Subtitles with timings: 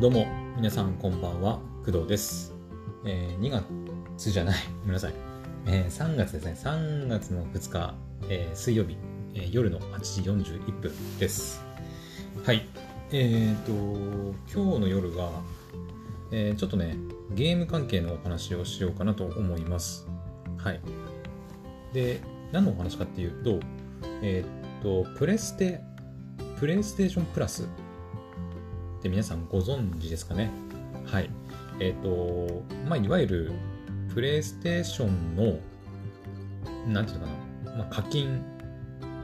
[0.00, 0.26] どうも、
[0.56, 2.54] 皆さんこんばんは、工藤です。
[3.04, 3.50] えー2
[4.16, 5.14] 月じゃない、 ごめんなさい。
[5.66, 7.94] えー3月ですね、3月の2日、
[8.30, 8.96] えー水曜日、
[9.34, 11.62] えー夜の8時41分です。
[12.42, 12.66] はい。
[13.12, 13.72] えっ、と、
[14.50, 15.42] 今日の夜は、
[16.32, 16.96] えーちょっとね、
[17.34, 20.08] ゲーム関係のお話をしようかなと思います。
[20.56, 20.80] はい。
[21.92, 23.60] で、何のお話かっていうと、
[24.22, 25.82] えっ、と、プレステ、
[26.58, 27.68] プレイステーションプラス
[29.00, 30.50] って皆さんご存知ですかね？
[31.06, 31.30] はい。
[31.80, 33.52] えっ、と、まあ、いわゆる、
[34.12, 35.58] プレイステーションの、
[36.86, 37.32] なんていうのか
[37.64, 38.44] な、まあ、課金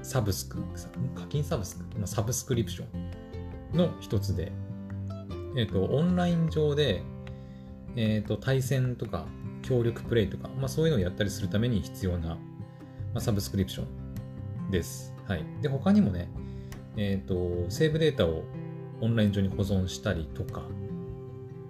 [0.03, 0.63] サブスク、
[1.15, 2.85] 課金サブスク、まあ、サブスクリプショ
[3.75, 4.51] ンの一つで、
[5.57, 7.03] えっ、と、オンライン上で、
[7.97, 9.27] えっ、と、対戦とか、
[9.61, 12.37] 協力プレイとか、まあ、そういうのをやったりするために必要な、ま
[13.17, 13.85] あ、サブスクリプショ
[14.69, 15.13] ンです。
[15.27, 15.45] はい。
[15.61, 16.31] で、他にもね、
[16.97, 18.45] えっ、と、セーブデータを
[19.01, 20.63] オンライン上に保存したりとか、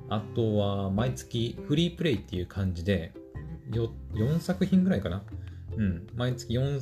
[0.08, 3.12] あとは毎月フリープレイっていう感じで、
[3.72, 5.22] よ4作品ぐらいかな。
[5.76, 6.06] うん。
[6.14, 6.80] 毎月4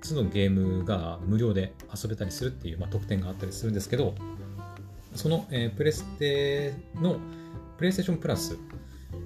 [0.00, 4.14] つのゲームが無料で遊べたりするっていう、まあ、特典があったりするんですけど、
[5.14, 7.18] その、えープレステの
[7.76, 8.58] プレイステーションプラス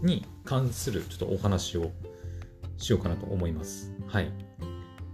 [0.03, 1.91] に関するちょっとお話を
[2.77, 3.94] しようかなと思います。
[4.06, 4.30] はい。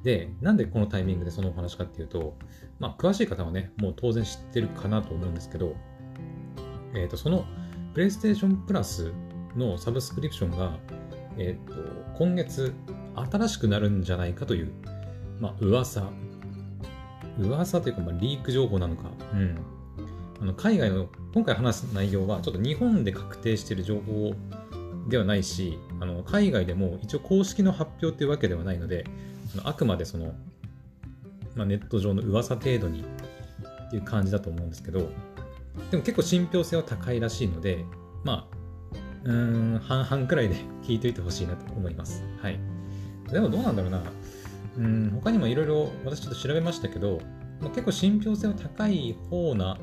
[0.03, 2.37] で、なんでこのタイミングでそのお話かっていうと、
[2.79, 5.77] まあ、詳しい方はね、もう当然知ってるかなと思うんですけど、
[6.95, 7.45] えっ、と、その、
[7.95, 9.13] プレイステーションプラス
[9.57, 10.79] のサブスクリプションが、
[11.39, 11.75] えっ、と、
[12.17, 12.75] 今月、
[13.31, 14.73] 新しくなるんじゃないかという、
[15.39, 16.11] まあ、噂。
[17.39, 19.59] 噂というか、まあ、リーク情報なのか、うん。
[20.41, 24.35] あの、海外の、今回話す内容は、ちょっと日本で確定している情報
[25.09, 29.05] ではないし、あの、海外でも一応公式の発表というわけではないので、
[29.55, 30.35] あのあくまでその、
[31.55, 35.11] まあ、ネット上の噂程度にっていう感じだと思うんですけど、
[35.91, 37.85] でも結構信憑性は高いらしいので、
[38.25, 38.57] まあ、
[39.25, 42.25] うーん、半々くらいで 聞いといてほしいなと思います。
[42.41, 42.59] はい。
[43.31, 44.03] でもどうなんだろうな。
[44.79, 47.21] うん、他にもいろいろ私ちょっと調べましたけど、
[47.61, 49.77] まあ、結構信憑性は高い方な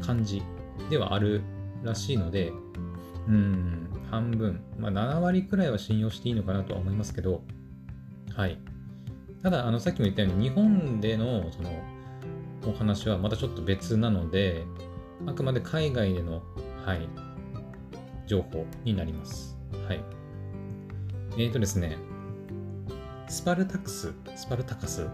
[0.00, 0.42] 感じ
[0.90, 1.42] ではある
[1.84, 2.52] らしいので、
[3.28, 7.42] うん、半分、まあ7割くらいは信用していいのかなとは思いますけど、
[8.36, 8.58] はい。
[9.42, 11.70] ただ、あの、さっきも言ったように、日本での、その、
[12.66, 14.64] お話はまたちょっと別なので、
[15.26, 16.42] あくまで海外での、
[16.84, 17.08] はい、
[18.26, 19.56] 情報になります。
[19.86, 20.00] はい。
[21.36, 21.96] えーとですね、
[23.28, 25.08] スパルタクス、スパルタカス、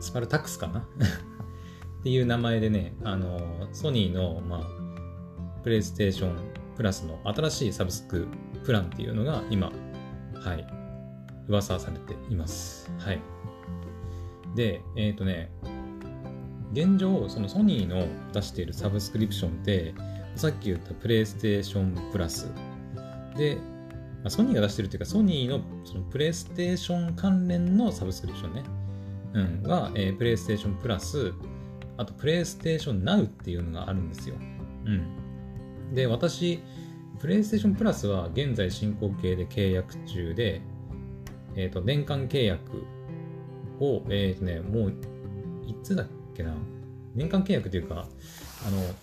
[0.00, 0.80] スパルタクスかな？
[2.00, 3.40] っていう名前でね、あの、
[3.72, 6.36] ソニーの、まあ、プレイステーション
[6.76, 8.26] プラスの新しいサブスク
[8.64, 9.72] プランっていうのが今、
[10.34, 10.66] はい、
[11.48, 12.90] 噂されています。
[12.98, 13.20] はい。
[14.54, 15.50] で、えっ、とね、
[16.72, 19.94] 現状、そのソニーの出しているサブスクリプションって、
[20.36, 22.50] さっき言ったプレイステーションプラス
[23.36, 28.62] で、まあ、ソニーが出してるっていうか、ソニーのそのプレイステーション関連のサブスクリプションね、
[29.34, 31.32] うん、が、えープレイステーションプラス、
[31.96, 34.34] あとプレイステーションナウっていうのがあるんですよ。
[34.84, 35.94] うん。
[35.94, 36.60] で、私、
[37.20, 40.60] プレイステーションプラスは現在進行形で契約中で、
[41.56, 42.84] えっ、と、年間契約
[43.80, 44.94] を、えっ、とね、もう、
[45.66, 46.54] いつだっけな、
[47.14, 48.06] 年間契約というか、
[48.66, 48.94] あの、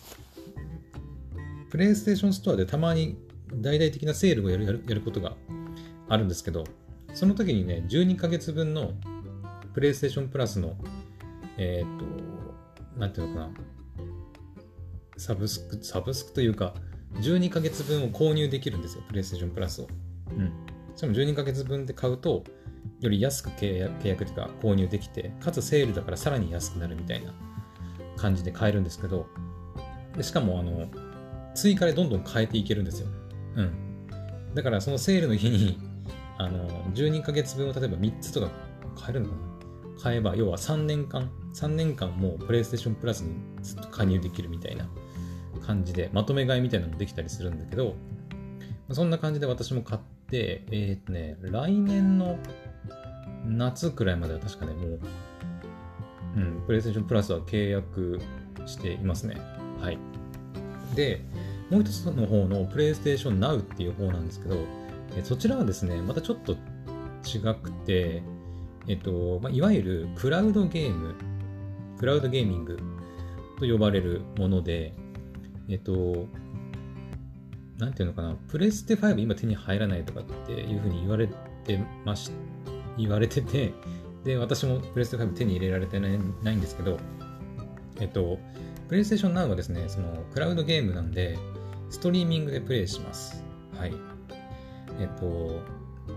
[1.70, 3.18] プレイステーションストアでたまに
[3.54, 5.36] 大々的なセールをやるやるやることが
[6.10, 6.66] あるんですけど、
[7.14, 8.94] その時にね、12ヶ月分の
[9.74, 10.76] プレイステーションプラスの、
[11.58, 13.50] えっ、と、なんていうのかな、
[15.18, 16.74] サブスク、サブスクというか、
[17.16, 19.88] 12ヶ月分を購入できるんですよ、プレイステーションプラスを。
[20.32, 20.71] うん。
[20.96, 22.44] しかも12ヶ月分で買うと、
[23.00, 27.34] より安く契約契約というか購入できて、かつセールだからさらに安くなるみたいな
[28.18, 29.28] 感じで買えるんですけど、
[30.16, 30.88] でしかもあの、
[31.56, 33.08] 追加でどんどん変えていけるんですよ。
[33.56, 33.72] うん。
[34.54, 35.80] だからそのセールの日に、
[36.38, 38.50] あの、12ヶ月分を例えば3つとか
[38.96, 39.42] 買えるのかな？
[40.02, 44.90] 買えば、要は3年間、3年間もうプレイステーションプラスにずっと加入できるみたいな
[45.66, 47.96] 感じで、まとめ買いみたいなのもできたりするんだけど、
[48.92, 52.38] そんな感じで私も買って、えっ、とね、来年の
[53.46, 55.00] 夏くらいまでは確かね、もう、
[56.38, 58.20] うん、プレイステーションプラスは契約
[58.66, 59.38] していますね。
[59.80, 59.98] はい。
[60.96, 61.22] で、
[61.70, 64.56] もう一つの方のプレイステーション Now っていう方なんですけど、
[65.16, 66.54] えそちらはですね、またちょっと
[67.26, 68.24] 違くて、
[68.88, 71.16] えっと、まあ、いわゆるクラウドゲーム、
[72.00, 72.78] クラウドゲーミング
[73.60, 74.94] と呼ばれるもので、
[75.70, 76.28] えっと、
[77.82, 81.28] なんていうのかな、プレステ5今手に入らないとかっていうふうに言われ
[81.66, 82.32] てまし、
[82.96, 83.74] 言われてて、
[84.24, 87.00] で、私もプレステ5手に入れられてないないんですけど、
[88.00, 88.38] えっと、
[88.88, 91.40] PlayStation Now はですね、そのクラウドゲームなんで、
[91.90, 93.44] ストリーミングでプレイします。
[93.76, 93.94] はい。
[95.00, 95.64] えっと、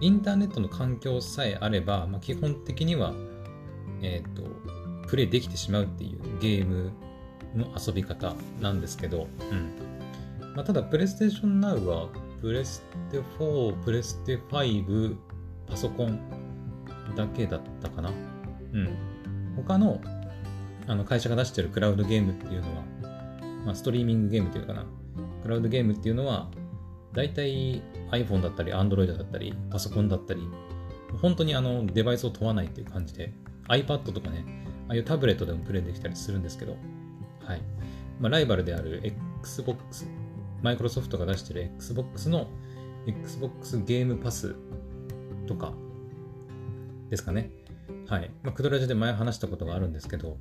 [0.02, 3.14] インターネットの環境さえあれば、まあ、基本的には、
[4.02, 4.42] えっと、
[5.08, 6.92] プレイできてしまうっていうゲーム
[7.56, 9.93] の遊び方なんですけど、うん
[10.54, 12.08] まあ、ただ、PlayStation Now は、
[12.40, 15.16] プレステ4、プレステ5、
[15.66, 16.20] パソコン
[17.16, 18.10] だけだったかな。
[18.10, 18.12] う
[18.78, 18.88] ん。
[19.56, 20.00] 他の
[20.86, 22.82] あの会社が出してるクラウドゲームっていうのは、
[23.64, 24.84] まあ、ストリーミングゲームっていうかな。
[25.42, 26.50] クラウドゲームっていうのは、
[27.14, 30.42] 大体 iPhone だったり Android だったりパソコンだったり、
[31.22, 33.32] 本当にあのデバイスを問わないっていう感じで、
[33.68, 34.44] iPad とかね、
[34.88, 36.76] ああいうタブレットでもプレイできたりするんですけど、
[37.44, 37.62] はい。
[38.20, 39.00] まあ、ライバルである
[39.42, 40.06] Xbox、
[40.64, 42.48] マイクロソフトが出してる Xbox の
[43.06, 44.56] Xbox ゲームパス
[45.46, 45.74] とか
[47.10, 47.50] ですかね。
[48.06, 48.30] はい。
[48.42, 50.38] まあ、クドラジで前話したことがあるんですけど、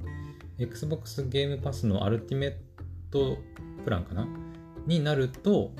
[0.57, 2.55] Xbox ゲームパスのアルティメッ
[3.11, 3.37] ト
[3.83, 4.25] プランかな？
[4.87, 5.71] になると、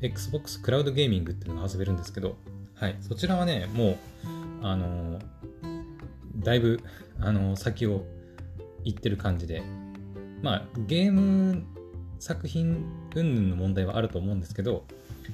[0.00, 2.36] Xbox クラウドゲーミングっていうのが遊べるんですけど、
[2.76, 2.96] はい。
[3.00, 3.96] そちらはね、もう、
[4.62, 5.22] あのー、
[6.36, 6.78] だいぶ、
[7.18, 8.04] あのー、先を
[8.84, 9.60] 行ってる感じで、
[10.40, 11.64] まあ、ゲーム
[12.18, 12.84] 作品
[13.14, 14.84] 云々の問題はあると思うんですけど、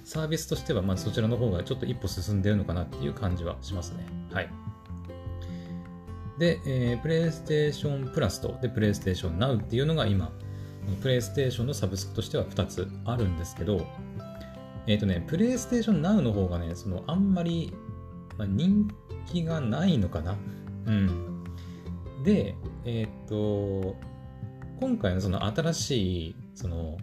[0.04, 4.06] サービスとしては、まあ、そちらの方がちょっと一歩進んでるのかなっていう感じはしますね。
[4.32, 4.50] はい。
[6.38, 10.32] で、えー、PlayStation Plus とで PlayStation Now っていうのが今、
[11.02, 13.86] PlayStation のサブスクとしては2つあるんですけど、
[14.86, 17.72] えっ、ー、とね、PlayStation Now の方がね、そのあんまり、
[18.36, 18.88] まあ、人
[19.26, 20.36] 気がないのかな。
[20.86, 21.44] うん。
[22.24, 22.54] で、
[22.84, 23.96] えっ、ー、と、
[24.80, 25.90] 今回のその新し
[26.28, 26.98] い、その、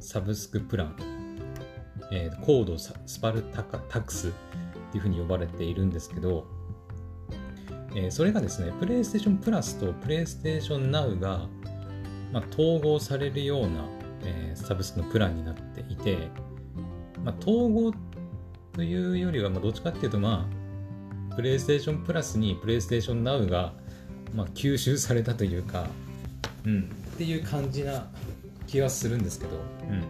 [0.00, 0.96] サブスクプラン、
[2.12, 4.30] えー、コードスパルタカタクスっ
[4.92, 6.46] ていうふうに呼ばれているんですけど、
[7.94, 11.48] えー、それがですね、PlayStation Plus と PlayStation Now が、
[12.32, 13.84] まあ、統合されるような、
[14.22, 16.28] えー、サブスクのプランになっていて、
[17.24, 17.92] まあ、統合
[18.74, 20.46] というよりは、まあ、どっちかっていうと、ま
[21.30, 23.72] あ、PlayStation Plus に PlayStation Now が、
[24.34, 25.88] まあ、吸収されたというか、
[26.64, 28.10] うん、っていう感じな
[28.66, 29.56] 気がするんですけど、
[29.88, 30.04] うん、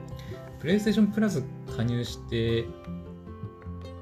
[0.61, 1.43] PlayStation Plus
[1.77, 2.61] 加入して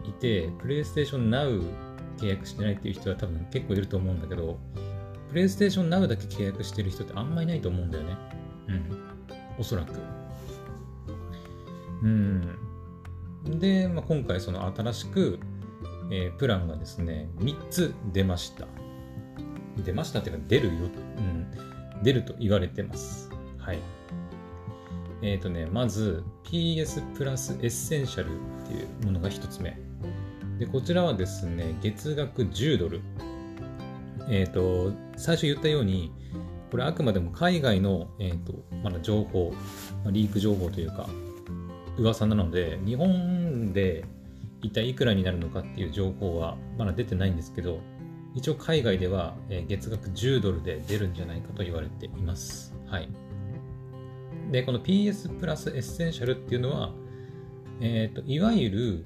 [0.04, 1.62] いて、PlayStation Now
[2.18, 4.58] 契約してないっていう人は多分結構いると思うんだけど、
[5.32, 8.16] PlayStation Now だけ契約してる人ってあんまりいないと思うんだよね。
[8.68, 9.04] うん。
[9.58, 9.92] おそらく。
[12.02, 12.56] うん。
[13.58, 15.38] で、まあ、今回その新しく、
[16.10, 18.66] えー、プランがですね、3つ出ました。
[19.84, 20.72] 出ましたっていうか出るよ、
[21.18, 23.28] うん、出ると言われてます。
[23.58, 23.78] はい。
[25.24, 29.76] えっ、ー、とね、まず PS プラスエッセンシャルっていうものが1つ目。
[30.58, 33.00] で、こちらはですね、月額10ドル。
[34.28, 36.12] えっ、ー、と、最初言ったように、
[36.70, 39.54] これあくまでも海外の、えーとまだ情報、
[40.04, 41.08] ま、リーク情報というか、
[41.96, 44.04] 噂なので、日本で
[44.60, 47.80] 一体いくらになるのかっていう情報はまだ出てないんですけど、
[48.34, 49.34] 一応海外では
[49.68, 52.74] 月額10ドルで出るんじゃないかと言われています。
[52.86, 53.08] はい。
[54.50, 56.92] で、この PS プラスエッセンシャルっていうのは、
[57.80, 59.04] えっ、ー、と、いわゆる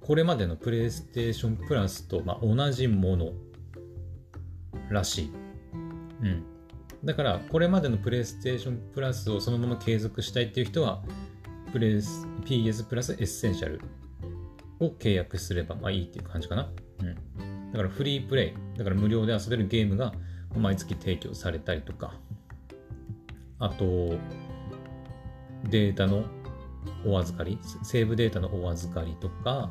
[0.00, 3.32] これまでのプレイステーションプラスと、まあ、同じもの
[4.90, 5.32] らしい。
[6.22, 6.44] うん。
[7.04, 11.02] だから、これまでのプレイステーションプラスをそのまま継続したいっていう人は、
[11.72, 13.80] プレス PS プラスエッセンシャル
[14.80, 16.68] を契約すればまあいいっていう感じかな。
[17.00, 17.72] うん。
[17.72, 20.12] だからフリープレイ、だから無料で遊べるゲームが
[20.56, 22.14] 毎月提供されたりとか、
[23.62, 24.18] あと、
[25.70, 26.24] データの
[27.06, 29.70] お預かり、セーブデータのお預かりとか、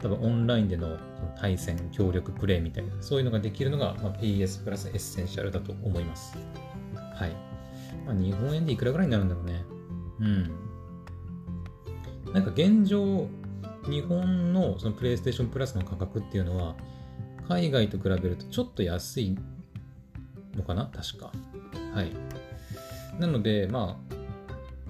[0.00, 0.98] 多分オンラインでの
[1.40, 6.36] 対戦、協力プレイみたいな、そういうのができるのが、まあ、PS プラスエッセンシャルだと思います。
[7.14, 7.32] はい。
[8.04, 9.64] まあ、日本円でいくらぐらいになるんだろうね。
[10.20, 10.24] う
[12.30, 12.32] ん。
[12.34, 13.26] なんか現状、
[13.88, 16.74] 日本のそのプレイステーションプラスの価格っていうのは、
[17.48, 19.38] 海外と比べるとちょっと安い
[20.54, 20.86] のかな？
[20.86, 21.32] 確か。
[21.94, 22.10] はい。
[23.18, 24.14] なので、まあ、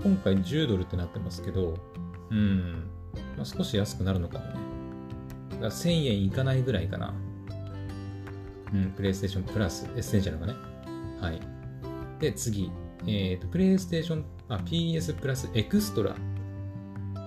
[0.03, 1.79] 今回10ドルってなってますけど、
[2.31, 2.91] うん、
[3.37, 4.55] まあ、少し安くなるのかもね。
[5.61, 7.15] が1000円いかないぐらいかな。
[8.73, 10.55] うん、プレイステーションプラス、エッセンシャルがね。
[11.21, 11.41] はい。
[12.21, 12.71] で、次。
[13.07, 16.11] えっ、ー、と、プレイステーション、あ、PS プラスエクストラ。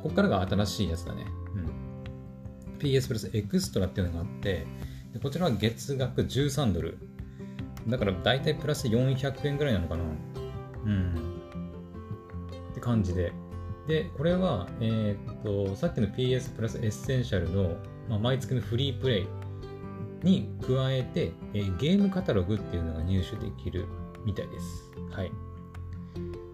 [0.03, 1.25] ここからが新しいやつだね。
[1.55, 2.79] うん。
[2.79, 4.65] PS プラスエクストラっていうのがあって、
[5.13, 6.97] でこちらは月額13ドル。
[7.87, 10.03] だから大体プラス400円ぐらいなのかな。
[10.87, 11.41] うん。
[12.71, 13.31] って感じで。
[13.87, 17.77] で、これは、えっ、と、さっきの PS プラスエッセンシャルの
[18.09, 19.27] まあ、毎月のフリープレイ
[20.23, 23.85] に加えて、えー、ゲームカタログっていうのが入手できる
[24.25, 24.91] みたいです。
[25.11, 25.31] はい。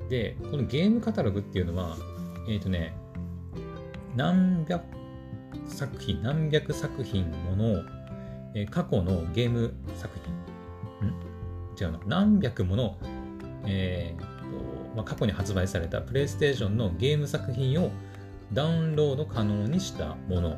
[0.10, 1.98] で、このゲームカタログっていうのは、
[2.48, 2.94] えっ、とね、
[4.16, 4.84] 何百
[5.68, 7.84] 作品、何百作品もの、
[8.56, 11.14] えー、過去のゲーム作品、ん？
[11.80, 12.98] 違うな、何百もの、
[13.66, 14.26] えーと
[14.96, 17.92] まあ、過去に発売されたプレイステーションのゲーム作品を
[18.52, 20.58] ダウンロード可能にしたもの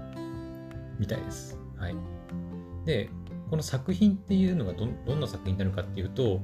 [1.00, 1.58] みたいです。
[1.78, 1.96] はい。
[2.86, 3.10] で、
[3.50, 6.42] この作品っていうのがどどんな作品になるかっていうと、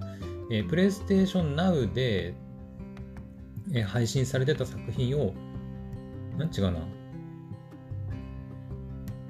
[0.52, 2.34] えー、プレイステーション Now で、
[3.74, 5.34] えー、配信されてた作品を、
[6.38, 6.80] なん違うな。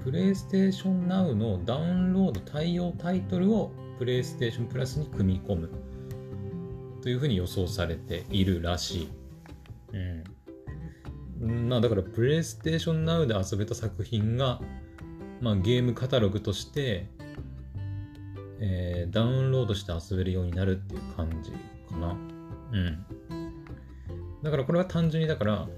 [0.04, 5.70] プレイステーション Now のダウンロード対応タイトルをプレイステーションプラスに組み込む
[7.02, 9.08] というふうに予想されているらしい。
[11.40, 11.68] うん。
[11.68, 14.60] まあだからプレイステーション Now で遊べた作品が、
[15.40, 17.08] まあ、ゲームカタログとして、
[18.60, 21.50] えー、ダウンロードして遊べるようになるっていう感じ
[21.90, 22.16] かな。
[22.72, 23.04] うん。
[24.42, 25.68] だからこれは単純にだから、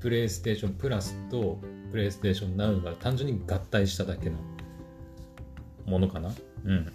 [0.00, 1.60] プレイステーションプラスと
[1.92, 4.36] プレイステーションナウが単純に合体しただけの
[5.86, 6.34] ものかな。
[6.64, 6.92] うん。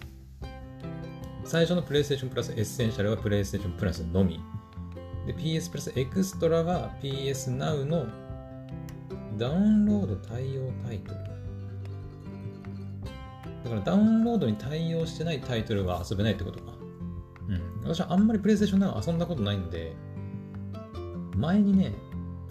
[1.48, 4.38] 最初のプレイステーションプラスエッセンシャルはプレイステーションプラスのみ。
[5.26, 8.06] で、PS プラスエクストラは PS Now の
[9.38, 11.20] ダウンロード対応タイトル。
[13.64, 16.72] だからダウンロードに対応してないタイトルは遊べないってことか。
[17.48, 17.80] うん。
[17.82, 19.96] 私はあんまりプレイステーション Now 遊んだことないんで、
[21.34, 21.94] 前にね、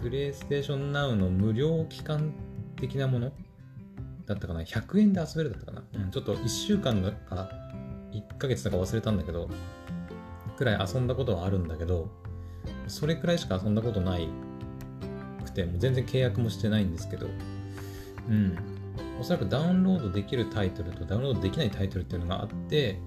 [0.00, 2.34] プレイステーション Now の無料期間
[2.74, 3.30] 的なもの
[4.26, 7.48] だったかな ?100 円で遊べるだったかな、うん、ちょっと1週間か
[8.28, 9.48] 1ヶ月とか忘れたんだけど、
[10.56, 12.08] くらい遊んだことはあるんだけど、
[12.86, 14.28] それくらいしか遊んだことない
[15.44, 17.26] くて、もう全然契約もしてないんですけど、
[18.28, 18.56] うん。
[19.20, 22.98] おそらくダウンロードできるタイトルとダウンロードできないタイトルっていうのがあって、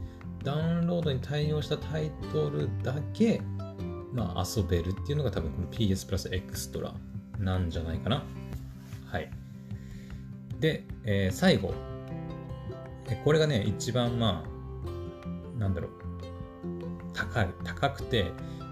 [0.44, 3.42] ダウンロードに対応したタイトルだけ、
[4.14, 6.94] まあ、遊べるっていうのが多分この PS プラスエクストラ
[7.40, 8.24] なんじゃないかな。
[9.06, 9.30] はい。
[10.60, 11.74] で、えー、最後。
[13.24, 14.51] これがね、一番まあ、
[15.62, 15.92] なんだろう、
[17.14, 18.32] 高い、高くて、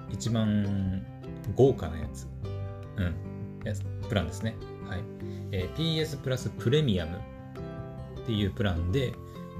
[0.09, 1.05] 一番
[1.55, 2.27] 豪華なやつ。
[2.97, 3.15] うん。
[3.63, 3.73] や
[4.09, 4.55] プランですね。
[4.87, 5.03] はい。
[5.51, 7.21] えー、PS プラスプレミアム
[8.21, 9.13] っていうプランで、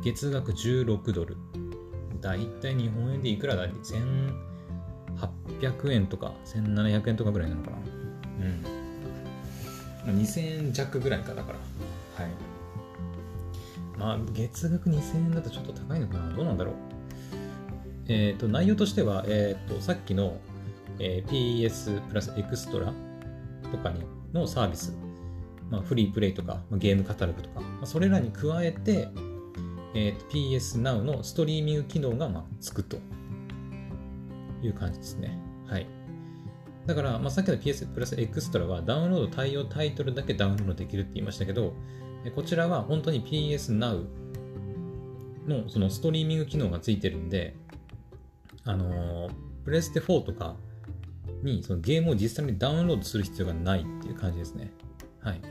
[0.03, 1.37] 月額16ドル。
[2.19, 3.67] だいたい日本円でいくらだ
[5.61, 7.77] ?1800 円とか1700円とかぐらいなのかな。
[10.07, 10.19] うん。
[10.19, 11.59] 2000円弱ぐらいか、だから。
[12.23, 12.33] はい。
[13.99, 16.88] まあ、月額2000円だとちょっと高いのかなどうなんだろう。
[18.09, 20.37] え、ー、と、内容としては、えっ、ー、と、さっきの、
[20.97, 22.91] えー、PS プラスエクストラ
[23.71, 24.97] とかにのサービス、
[25.69, 29.09] まあ、フリープレイとか、まあ、ゲームカタログとか、まあ、それらに加えて、
[29.93, 32.97] えーと、PS Now のストリーミング機能が、まあ、つくと
[34.63, 35.39] いう感じですね。
[35.67, 35.87] はい。
[36.87, 41.73] だから、まあ、さっきの PS プラスエクストラはダウンロード対応タイトルだけダウンロードできるって言いましたけど、
[42.35, 44.05] こちらは本当に PS Now
[45.47, 47.55] のそのストリーミング機能がついてるんで、
[48.69, 49.29] あの、
[49.65, 50.55] プレステ4とか
[51.41, 54.71] にそのゲームを実際にダウンロードする必要がないっていう感じですね。
[55.21, 55.39] はい。
[55.39, 55.41] も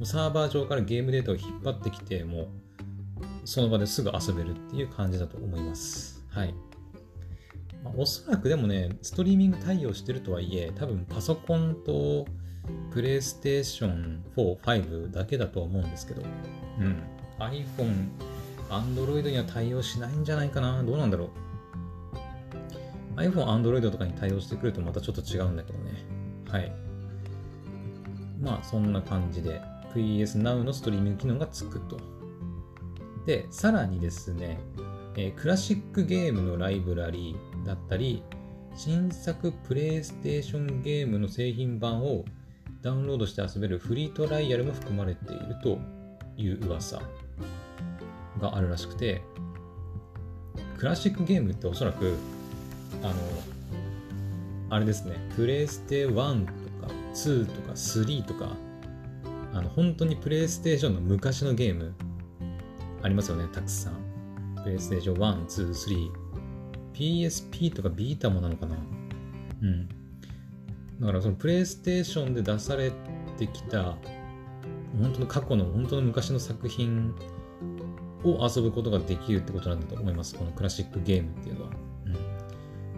[0.00, 2.48] うサーバー上からゲームデータを引っ張ってきて、もう
[3.44, 6.24] その場ですぐ遊べるっていう感じだと思います。
[6.30, 6.54] はい。
[7.84, 12.24] まあ、おそらくでもね、ストリーミング対応してるとはいえ、多分パソコンと
[12.90, 16.22] プレイステーション4、5だけだと思うんですけど、
[16.80, 17.02] うん。
[17.38, 18.08] iPhone、
[18.70, 20.82] Android には対応しないんじゃないかな。
[20.82, 21.51] どうなんだろう。
[23.16, 26.04] iPhone、Android とかに対応してくるとまたちょっと違うんだけどね。
[26.48, 26.72] はい。
[28.40, 29.60] まあ、そんな感じで
[29.94, 31.98] PS Now のストリーミング機能がつくと。
[33.26, 34.58] で、さらにですね、
[35.16, 38.22] えー、クラシックゲームのライブラリーだったり、
[38.74, 42.24] 新作プレイステーションゲームの製品版を
[42.80, 45.78] ダウンロードして遊べるフリートライアルも含まれていると
[46.36, 47.00] いう噂
[48.40, 49.22] があるらしくて、
[50.78, 52.16] クラシックゲームっておそらく、
[53.02, 53.14] あの、
[54.70, 58.56] あれですね、プレイステ1とか2とか3とか、
[59.52, 61.94] あの、本当にプレイステーションの昔のゲーム
[63.02, 63.94] ありますよね、たくさん。
[64.62, 66.22] プレイステーション1、2、3。
[66.94, 68.76] PSP とかビータもなのかな
[69.62, 69.88] うん。
[71.00, 72.92] だからそのプレイステーションで出され
[73.36, 73.96] てきた、
[75.00, 77.14] 本当の過去の、本当の昔の作品
[78.24, 80.34] を遊ぶことができるってことなんだと思います。
[80.36, 81.71] このクラシックゲームっていうのは。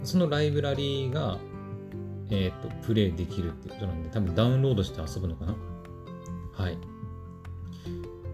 [0.05, 1.39] そのライブラリーが、
[2.31, 5.57] えっ、ー、と、プレイできるってことなんで、多分ダウンロードして遊ぶのかな？
[6.53, 6.75] はい。
[6.75, 6.77] っ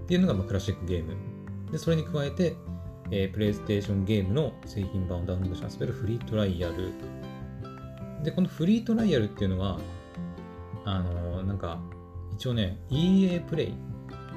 [0.06, 1.14] ていうのが、まあ、クラシックゲーム。
[1.70, 2.56] で、それに加えて、
[3.10, 6.92] えー、プレイステーションゲームの製品版をダウンロードして遊べるフリートライアル。
[8.22, 9.78] で、このフリートライアルっていうのは、
[10.84, 11.80] あのー、なんか、
[12.34, 13.74] 一応ね、EA プレイ、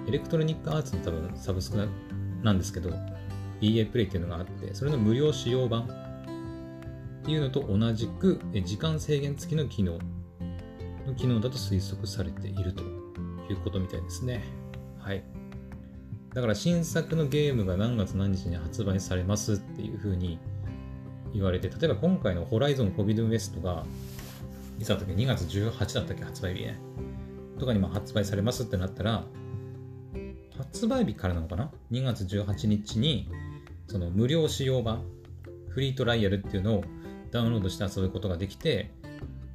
[0.08, 1.90] エレクトロニックアーツの多分サブスク
[2.44, 2.92] なんですけど、
[3.62, 5.88] EA プレイっていうのがあって、それの無料使用版
[7.24, 9.98] っていうのと同じく、時間制限付きの機能
[11.08, 14.44] の機能だと推測されているということみたいですね。
[15.00, 15.24] はい。
[16.34, 20.38] だから新作のゲームが何月何日に発売されますっていうふうに
[21.34, 23.86] 言われて、例えば今回のホライゾンコビドウエストが、
[24.77, 26.77] いつだったっけ ?2 月18だったっけ発売日ね。
[27.58, 29.24] とかにも発売されますってなったら、
[30.58, 33.30] 発売日からなのかな ?2 月18日に、
[33.88, 35.06] その無料使用版、
[35.70, 36.84] フリートライアルっていうのを
[37.34, 38.92] ダウンロードして遊ぶことができて、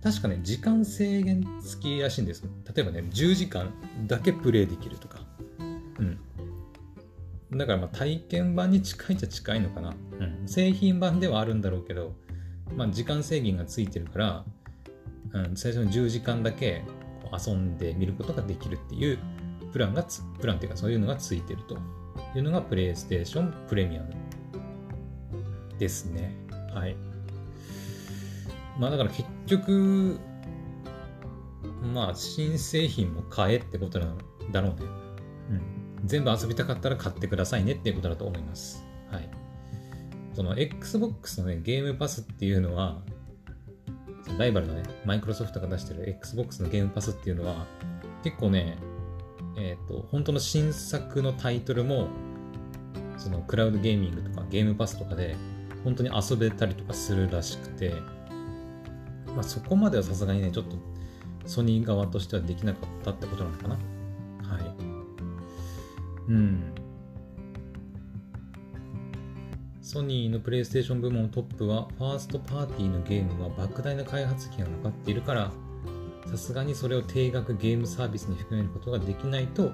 [0.02, 2.44] 確かね、時間制限付きらしいんです。
[2.74, 3.72] 例えばね、10時間
[4.06, 5.20] だけプレイできるとか。
[5.60, 7.56] うん。
[7.56, 9.94] だからまあ体験版に近いっちゃ近いのかな。
[10.18, 10.48] うん。
[10.48, 12.14] 製品版ではあるんだろうけど、
[12.76, 14.44] まあ時間制限がついてるから、
[15.32, 16.82] うん、最初の10時間だけ
[17.46, 19.18] 遊んでみることができるっていう
[19.72, 20.04] プランが、
[20.40, 21.78] プランっていうかそういうのがついてると
[22.34, 24.10] いうのがプレイステーションプレミアム
[25.78, 26.34] ですね。
[26.74, 27.07] はい。
[28.78, 30.18] まあだから結局、
[31.92, 34.18] まあ新製品も買えってことなん
[34.52, 34.76] だろうね。
[35.50, 35.62] うん。
[36.04, 38.84] 全部遊びたかったら買ってくださいねっていうことだと思います。
[39.10, 39.28] はい。
[40.34, 43.02] その Xbox のね、ゲームパスっていうのは、
[44.38, 47.66] ライバルのね、マイクロソフトが出してる Xbox のゲームパスっていうのは、
[48.22, 48.78] 結構ね、
[49.56, 52.08] えっ、ー、と、本当の新作のタイトルも、
[53.16, 55.36] そのクラウドゲーミングとかゲームパスとかで、
[55.82, 57.94] 本当に遊べたりとかするらしくて、
[59.38, 60.74] まあ、そこまではさすがにね、ちょっと
[61.46, 63.74] ソニー側としてはできなかったってことなのかな。
[63.76, 64.74] はい。
[66.26, 66.74] うん。
[69.80, 75.52] ソニーのプレイステーション部門トップは、ファーストパーティーのゲームは莫大な開発費がかかっているから、
[76.26, 79.70] さすがにそれを定額ゲームサービスに含めることができないと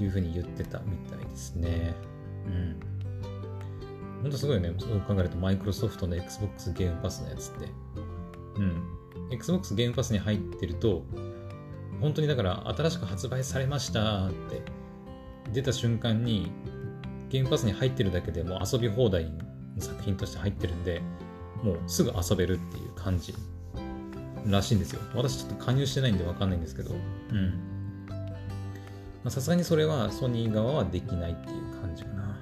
[0.00, 1.92] いうふうに言ってたみたいですね。
[2.46, 2.76] うん。
[4.22, 4.72] ほんとすごいよね。
[4.78, 7.66] そう考えると、マイクロソフトの Xbox ゲームパスのやつって。
[8.58, 8.82] うん。
[9.30, 11.04] Xbox ゲームパスに入ってると、
[12.00, 14.62] 本当にだから新しく発売されましたって
[15.52, 16.52] 出た瞬間に
[17.30, 19.30] ゲームパスに入ってるだけでもう遊び放題の
[19.78, 21.00] 作品として入ってるんで、
[21.62, 23.34] もうすぐ遊べるっていう感じ
[24.46, 25.00] らしいんですよ。
[25.14, 27.76] 私ちょっと加入してないんでわかんないんですけど、うん。
[29.28, 32.38] さすがにそれはソニー側はできないっていう感じかな。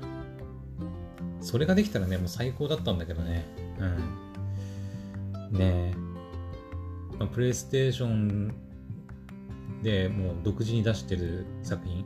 [1.40, 3.46] それができたらね、もう最高だったんだけどね。
[5.52, 5.58] うん。
[5.58, 6.03] ねえ。
[7.24, 8.54] まあ、プレイステーション
[9.82, 12.04] でもう独自に出してる作品、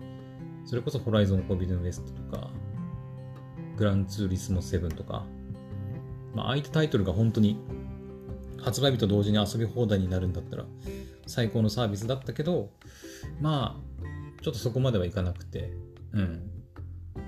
[0.65, 2.51] それこそホライゾン・コビドン・ウエストとか、
[3.77, 5.27] グランツーリスモ7とか、
[6.35, 7.59] まあ、ああいったタイトルが本当に
[8.63, 10.65] 発売日と同時に遊び放題になるんだったら
[11.27, 12.71] 最高のサービスだったけど、
[13.41, 15.73] まあ、ちょっとそこまではいかなくて、
[16.13, 16.51] うん。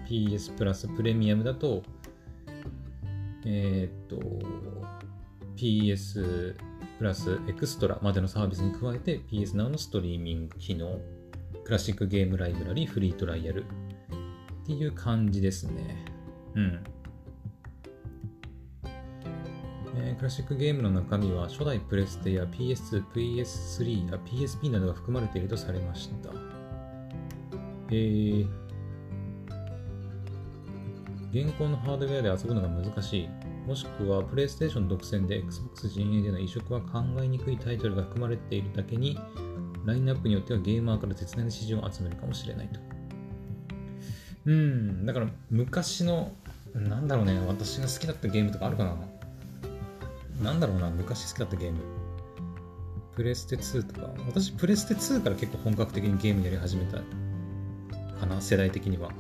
[0.09, 1.83] PS プラスプレミアムだと、
[3.45, 4.17] えー、っと、
[5.57, 6.70] PS
[7.01, 11.01] プラスエクストラまでのサービスに加えて PS Now のストリーミング機能、
[11.65, 13.67] クラシックゲームライブラリ、フリートライアルっ
[14.67, 16.05] ていう感じですね。
[16.55, 16.85] うん。
[19.97, 26.29] えー、クラシックゲームの中身は初代プレステや PS2、PS3 や PSP などが含まれているとされました。
[27.89, 28.47] えー、
[31.33, 33.40] 現行のハードウェアで遊ぶのが難しい。
[33.67, 39.19] もしくは、プレイステーション独占で Xbox 陣営での移植は考えにくいタイトルが含まれているだけに、
[39.85, 42.81] ラインナップによってはゲーマーから絶大な支持を集めるかもしれないと。
[44.47, 46.33] うん、だから昔の、
[46.75, 48.97] なんだろうね、私が好きだったゲームとかあるかな？
[50.43, 51.79] なんだろうな、昔好きだったゲーム。
[53.15, 54.11] プレステ2とか。
[54.27, 56.99] 私、プレステ2から結構本格的にゲームやり始めた
[58.19, 59.11] かな、世代的には。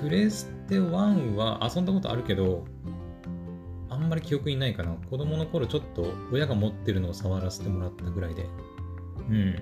[0.00, 2.64] プレステ1は遊んだことあるけど、
[4.02, 4.92] んまり記憶にないかな。
[5.10, 8.46] 子供の頃ちょっと親が持ってるのを触らせてもらったぐらいで。
[9.30, 9.56] うん。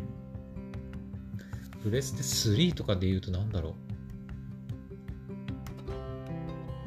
[1.83, 3.75] プレステ3とかで言うとなんだろう。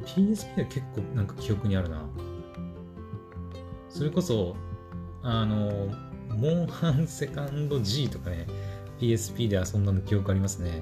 [0.05, 2.07] PSP は結構なんか記憶にあるな。
[3.89, 4.55] それこそ、
[5.21, 5.89] あの、
[6.29, 8.47] モンハンセカンド G とかね、
[8.99, 10.81] PSP で遊んだの記憶ありますね。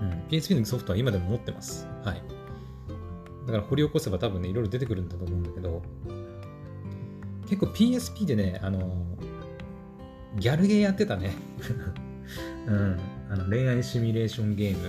[0.00, 0.10] うん。
[0.28, 1.86] PSP のソフトは今でも持ってます。
[2.04, 2.22] はい。
[3.46, 5.82] だから掘り起こせば多分ね、いろいろ出てくるんだと思うんだけど、
[7.48, 9.04] 結構 PSP でね、あの、
[10.38, 11.32] ギャルゲーやってたね。
[12.66, 13.00] うん。
[13.30, 14.88] あの恋愛シミュレーションゲーム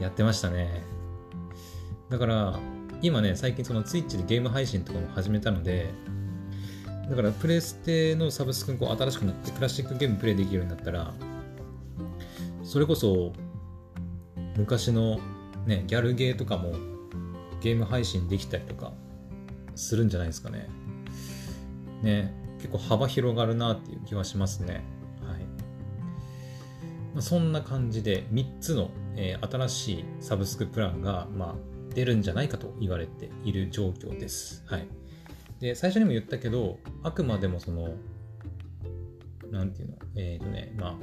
[0.00, 0.82] やってましたね。
[2.08, 2.58] だから、
[3.02, 5.90] 今ね、最近その Twitch でゲーム配信とかも始めたので、
[7.08, 11.14] だからプレステのサブスクがこう新しくなってクラシックゲームプレイできるようになったら
[12.64, 13.32] それこそ
[14.56, 15.20] 昔の
[15.66, 16.74] ねギャルゲーとかも
[17.60, 18.92] ゲーム配信できたりとか
[19.74, 20.68] するんじゃないですかね
[22.02, 24.84] ね結構幅広がるなっていう気はしますね
[25.22, 25.46] はい
[27.14, 34.62] まあ、そんな感じで3つの、えー、新しいサブスクプランが、まあ、出るんじゃないかと言われている状況です。
[34.66, 34.86] はい。
[35.60, 37.94] で、最初にも言ったけど、あくまでもその、
[39.50, 40.94] なんていうの、えっ、ー、とね、まあ、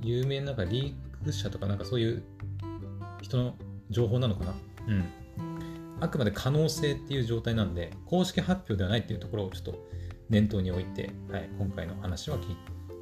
[0.00, 2.24] 有名ななんかリーク者とかなんかそういう
[3.20, 3.54] 人の
[3.90, 4.54] 情報なのかな
[4.88, 5.04] うん。
[6.00, 9.88] あくまで可能性っていう状態なんで、公式発表ではないっていうところをちょっと
[10.30, 12.38] 念頭に置いて、はい、今回の話は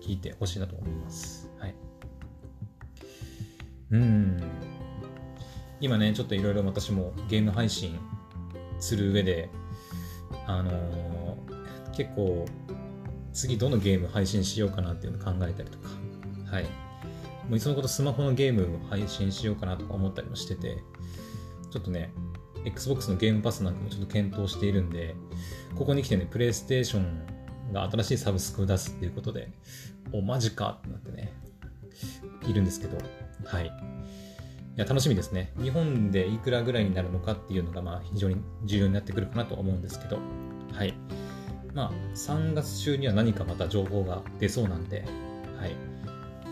[0.03, 1.51] 聞いてほしいなと思います。
[1.59, 1.75] はい。
[3.93, 4.41] うん。
[5.81, 7.99] 今ね、ちょっといろいろ私もゲーム配信
[8.81, 9.49] する上で、
[10.47, 12.45] あのー、結構、
[13.33, 15.89] 次どのゲーム配信しようかなっていうのを考えたりとか、
[16.51, 16.65] はい。
[16.65, 16.69] も
[17.53, 20.79] ういっそのことスマホのゲーム配信しようかなとか思ったりもしてて、
[21.71, 22.13] ちょっとね、
[22.65, 25.15] Xbox のゲームパスなんかもちょっと検討しているんで、
[25.77, 29.51] ここに来てね、プレイステーションが新しいサブスクを出すっていうことで、
[30.13, 31.33] お、マジかってなってね、
[32.49, 32.99] いるんですけど、
[33.45, 33.67] はい。
[33.67, 33.71] い
[34.77, 35.53] や、楽しみですね。
[35.61, 40.19] 日本でいくらぐらいになるのかっていうのが、まあ、非常に重要になってくるかなと思うんですけど、
[40.73, 40.95] はい。
[41.75, 45.05] まあ、3月中には何かまた情報が出そうなんで、
[45.59, 45.75] はい。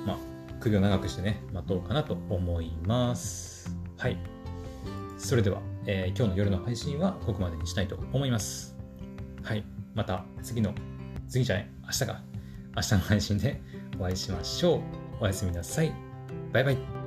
[0.07, 0.19] まあ、
[0.61, 3.77] 首を長くしてね、待とうかなと思います。
[3.97, 4.38] はい。
[5.19, 8.77] それでは、えー、今日の夜の配信はここまでにしたいと思います。
[9.43, 9.65] はい。
[9.95, 10.73] また次の、
[11.29, 12.23] 次じゃない、明日か。
[12.77, 13.61] 明日の配信で
[13.99, 14.81] お会いしましょう。
[15.21, 15.93] おやすみなさい。
[16.53, 16.98] バイバイ。